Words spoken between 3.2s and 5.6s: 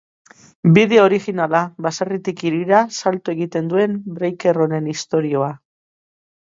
egiten duen breaker honen istorioa.